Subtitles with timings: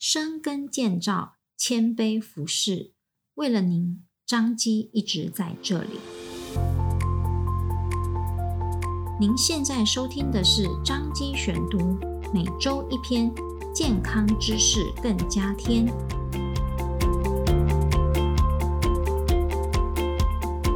[0.00, 2.92] 深耕建造，谦卑服侍，
[3.34, 5.98] 为了您，张基一直在这里。
[9.18, 11.98] 您现在收听的是张基选读，
[12.32, 13.28] 每周一篇
[13.74, 15.84] 健康知识，更加添。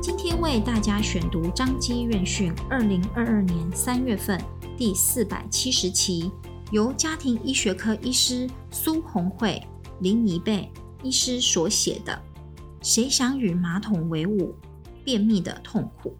[0.00, 4.40] 今天为大家选读张基院讯二零二二年三月份
[4.76, 6.30] 第四百七十期。
[6.70, 9.66] 由家庭医学科医师苏红慧、
[10.02, 10.70] 林宜贝
[11.02, 12.22] 医师所写的
[12.86, 14.54] 《谁想与马桶为伍？
[15.02, 16.18] 便秘的痛苦》。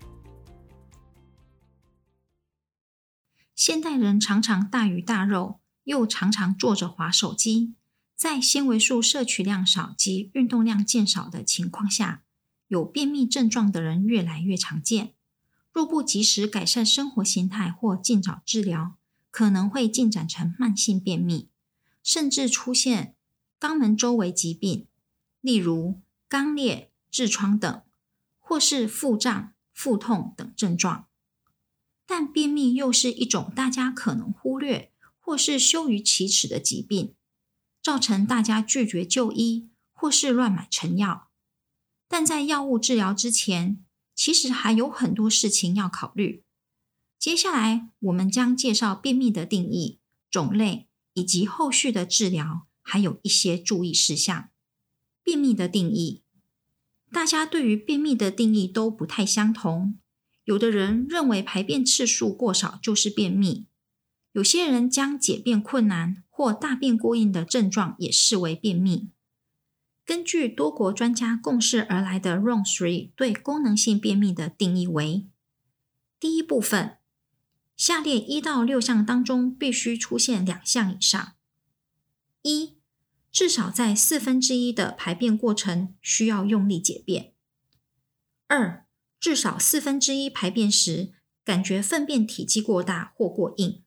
[3.54, 7.74] 现代人常常大鱼大肉，又常常坐着滑手机，
[8.16, 12.22] 在纤维素摄取量少及运动量渐少的情况下，
[12.68, 15.12] 有便秘症状的人越来越常见。
[15.70, 18.97] 若不及时改善生活形态或尽早治疗，
[19.38, 21.48] 可能会进展成慢性便秘，
[22.02, 23.14] 甚至出现
[23.60, 24.88] 肛门周围疾病，
[25.40, 27.82] 例如肛裂、痔疮等，
[28.40, 31.06] 或是腹胀、腹痛等症状。
[32.04, 37.14] 但便秘又是一种大家可能忽略或是羞于启齿的疾病，
[37.80, 41.30] 造成大家拒绝就医或是乱买成药。
[42.08, 43.84] 但在药物治疗之前，
[44.16, 46.42] 其实还有很多事情要考虑。
[47.18, 49.98] 接下来，我们将介绍便秘的定义、
[50.30, 54.50] 种类以及后续的治疗，还有一些注意事项。
[55.24, 56.22] 便秘的定义，
[57.10, 59.98] 大家对于便秘的定义都不太相同。
[60.44, 63.66] 有的人认为排便次数过少就是便秘，
[64.32, 69.10] 有些人将解便困难或大便过硬的症状也视为便秘。
[70.06, 75.26] 根据多国专家共识而来的 ROM3 对功能性便秘的定义为：
[76.20, 76.97] 第一部分。
[77.78, 81.36] 下列一到六项当中，必须出现两项以上：
[82.42, 82.74] 一、
[83.30, 87.32] 至少在四分之一的排便过程需要用力解便；
[88.48, 88.84] 二、
[89.20, 91.12] 至少四分之一排便时
[91.44, 93.84] 感觉粪便体积过大或过硬；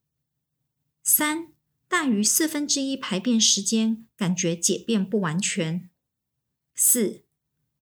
[1.03, 1.49] 三、
[1.89, 5.89] 大于四分之一排便时间感觉解便不完全；
[6.73, 7.25] 四、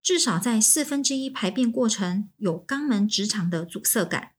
[0.01, 4.35] 至少在四分之一排便过程有肛门直肠的阻塞感；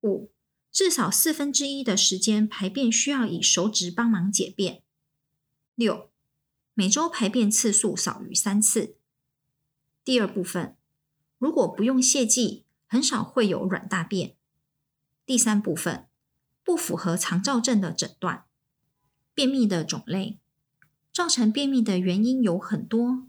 [0.00, 0.30] 五、
[0.74, 4.82] 至少四分之一的时间排便需要以手指帮忙解便。
[5.76, 6.10] 六，
[6.74, 8.96] 每周排便次数少于三次。
[10.04, 10.76] 第二部分，
[11.38, 14.34] 如果不用泻剂，很少会有软大便。
[15.24, 16.08] 第三部分，
[16.64, 18.46] 不符合肠燥症的诊断。
[19.32, 20.40] 便秘的种类，
[21.12, 23.28] 造成便秘的原因有很多，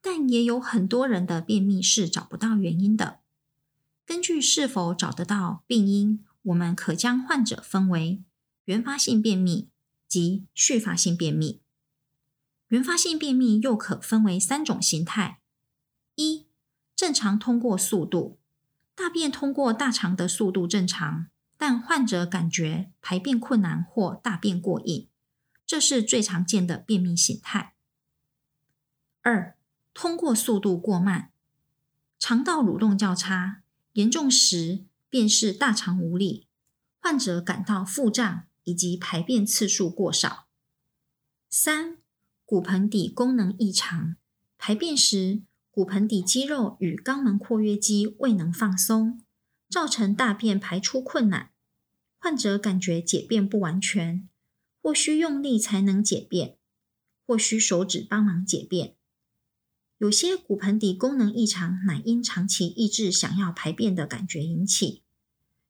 [0.00, 3.20] 但也有很多人的便秘是找不到原因的。
[4.04, 8.22] 根据是否找得到病因，我们可将患者分为
[8.64, 9.68] 原发性便秘
[10.08, 11.60] 及续发性便秘。
[12.68, 15.40] 原发性便秘又可分为三种形态：
[16.14, 16.46] 一、
[16.94, 18.38] 正常通过速度，
[18.94, 25.08] 大便通过大肠的速度正常，但患者感觉排便困难或大便过硬，
[25.66, 27.74] 这是最常见的便秘形态；
[29.22, 29.56] 二、
[29.92, 31.32] 通过速度过慢，
[32.18, 33.62] 肠道蠕动较差，
[33.94, 36.46] 严重时，便是大肠无力，
[37.00, 40.46] 患者感到腹胀以及排便次数过少。
[41.50, 41.98] 三、
[42.46, 44.14] 骨盆底功能异常，
[44.56, 49.20] 排便时骨盆底肌肉与肛门括约肌未能放松，
[49.68, 51.50] 造成大便排出困难，
[52.20, 54.28] 患者感觉解便不完全，
[54.80, 56.56] 或需用力才能解便，
[57.26, 58.94] 或需手指帮忙解便。
[60.00, 65.02] 有些骨盆底功能异常乃因长期抑制想要排便的感觉引起，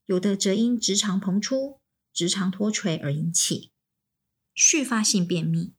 [0.07, 1.81] 有的则因直肠膨出、
[2.13, 3.73] 直肠脱垂而引起。
[4.55, 5.73] 续发性便秘，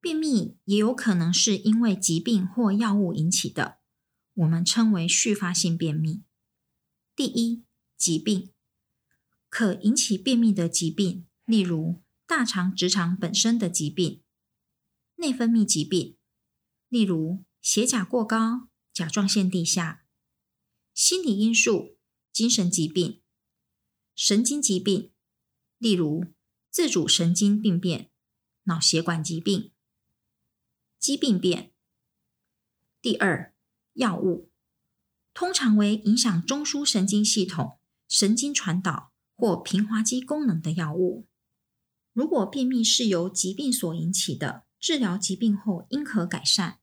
[0.00, 3.78] 便秘也有可能是因为疾病或药物引起的，
[4.34, 6.24] 我们称为续发性便秘。
[7.14, 7.62] 第一，
[7.96, 8.50] 疾病
[9.48, 14.20] 可引起便秘的疾病，例如大肠、直肠本身的疾病、
[15.14, 16.15] 内分泌疾病。
[16.96, 20.06] 例如血钾过高、甲状腺低下；
[20.94, 21.98] 心理因素、
[22.32, 23.20] 精神疾病；
[24.14, 25.12] 神经疾病，
[25.76, 26.24] 例如
[26.70, 28.10] 自主神经病变、
[28.62, 29.72] 脑血管疾病、
[30.98, 31.74] 肌病变。
[33.02, 33.54] 第二，
[33.92, 34.50] 药物
[35.34, 37.78] 通常为影响中枢神经系统、
[38.08, 41.28] 神经传导或平滑肌功能的药物。
[42.14, 46.80] 如果便秘是由疾病所引起的，治疗疾病后应可改善。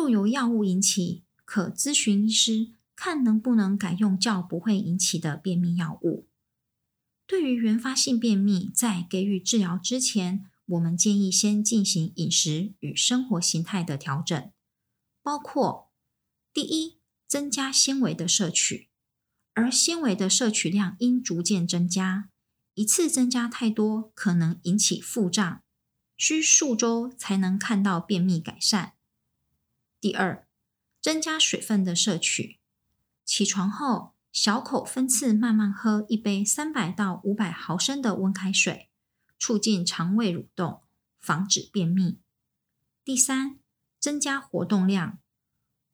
[0.00, 6.26] 若由药物引起，可咨询医师，看能不能改用较不会引起的便秘药物。
[7.26, 14.50] 对于原发性便秘，在给予治疗之前，我们建议先进行饮食与生活形态的调整，
[15.22, 15.90] 包括
[16.54, 16.98] 第一，
[17.28, 18.88] 增加纤维的摄取，
[19.52, 22.30] 而纤维的摄取量应逐渐增加，
[22.72, 25.62] 一次增加太多可能引起腹胀，
[26.16, 28.94] 需数周才能看到便秘改善。
[30.00, 30.46] 第二，
[31.00, 32.58] 增加水分的摄取，
[33.24, 38.88] 起床后小口分次慢慢喝一杯三百到五百毫升的温开水。
[39.42, 40.82] 促进肠胃蠕动，
[41.18, 42.18] 防止便秘。
[43.02, 43.58] 第三，
[43.98, 45.18] 增加活动量。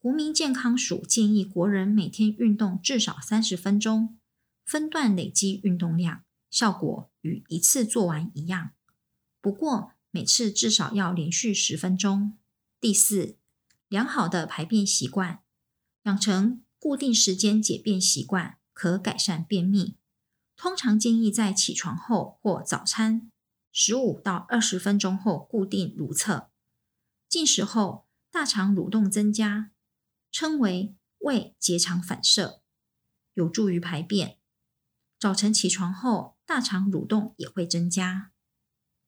[0.01, 4.19] 国民健康署建议国人每天运动至少三十分钟，
[4.65, 8.73] 分段累积运动量，效果与一次做完一样。
[9.41, 12.37] 不过每次至少要连续十分钟。
[12.81, 13.37] 第四，
[13.89, 15.43] 良好的排便习惯，
[16.03, 19.97] 养成固定时间解便习惯，可改善便秘。
[20.57, 23.31] 通常建议在起床后或早餐。
[23.79, 26.51] 十五到二十分钟后固定如厕，
[27.29, 29.71] 进食后大肠蠕动增加，
[30.33, 32.63] 称为胃结肠反射，
[33.35, 34.39] 有助于排便。
[35.19, 38.33] 早晨起床后大肠蠕动也会增加。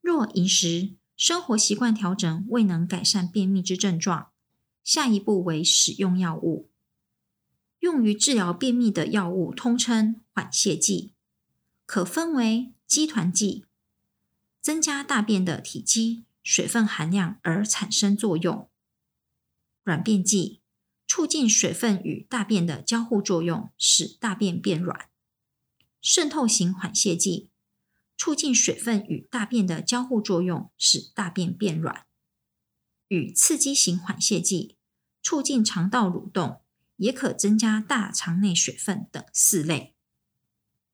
[0.02, 4.32] 若饮食生活习惯调整未能改善便秘之症状，
[4.88, 6.70] 下一步为使用药物。
[7.80, 11.12] 用于治疗便秘的药物通称缓泻剂，
[11.84, 13.66] 可分为肌团剂。
[14.62, 18.70] 增加大便的体积、水分含量而产生作用。
[19.84, 20.62] 软便剂
[21.06, 25.10] 促进水分与大便的交互作用，使大便变软。
[26.00, 27.50] 渗透型缓泻剂
[28.16, 32.06] 促进水分与大便的交互作用，使大便变软。
[33.08, 34.76] 与刺激型缓泻剂
[35.28, 36.62] 促进肠道蠕动，
[36.96, 39.94] 也可增加大肠内水分等四类。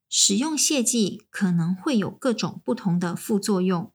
[0.09, 3.93] 使用泻剂可能会有各种不同的副作用，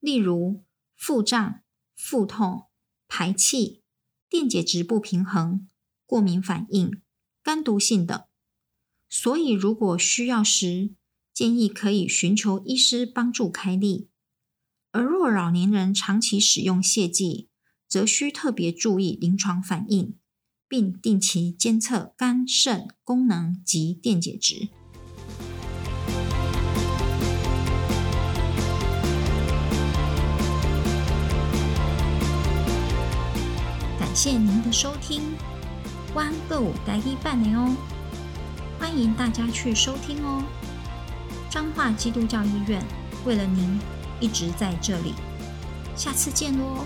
[0.00, 0.64] 例如
[0.96, 1.60] 腹胀、
[1.94, 2.68] 腹痛、
[3.08, 3.82] 排气、
[4.30, 5.68] 电解质不平衡、
[6.06, 7.02] 过敏反应、
[7.42, 8.24] 肝毒性等。
[9.10, 10.94] 所以，如果需要时，
[11.34, 14.08] 建议可以寻求医师帮助开立。
[14.92, 17.50] 而若老年人长期使用泻剂，
[17.88, 20.14] 则需特别注意临床反应，
[20.68, 24.68] 并定期监测肝肾功能及电解质。
[33.98, 35.22] 感谢您的收听，
[36.14, 37.74] 湾个五待一半年哦，
[38.78, 40.44] 欢迎大家去收听哦。
[41.48, 42.84] 彰化基督教医院
[43.24, 43.80] 为了您
[44.20, 45.14] 一直在这里，
[45.96, 46.84] 下次见喽。